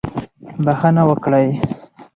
بښنه 0.65 1.03
وکړئ. 1.09 1.47